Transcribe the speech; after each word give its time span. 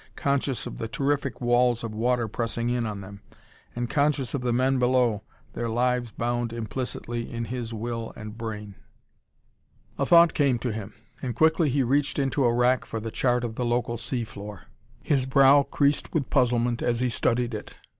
Conscious 0.15 0.65
of 0.65 0.79
the 0.79 0.87
terrific 0.87 1.39
walls 1.41 1.83
of 1.83 1.93
water 1.93 2.27
pressing 2.27 2.71
in 2.71 2.87
on 2.87 3.01
them. 3.01 3.21
And 3.75 3.87
conscious 3.87 4.33
of 4.33 4.41
the 4.41 4.51
men 4.51 4.79
below, 4.79 5.21
their 5.53 5.69
lives 5.69 6.09
bound 6.09 6.51
implicitly 6.51 7.31
in 7.31 7.45
his 7.45 7.71
will 7.71 8.11
and 8.15 8.35
brain.... 8.35 8.73
A 9.99 10.05
thought 10.07 10.33
came 10.33 10.57
to 10.57 10.71
him, 10.73 10.95
and 11.21 11.35
quickly 11.35 11.69
he 11.69 11.83
reached 11.83 12.17
into 12.17 12.45
a 12.45 12.51
rack 12.51 12.83
for 12.85 12.99
the 12.99 13.11
chart 13.11 13.43
of 13.43 13.53
the 13.53 13.63
local 13.63 13.95
sea 13.95 14.23
floor. 14.23 14.63
His 15.03 15.27
brow 15.27 15.61
creased 15.61 16.11
with 16.15 16.31
puzzlement 16.31 16.81
as 16.81 17.01
he 17.01 17.09
studied 17.09 17.53
it. 17.53 17.75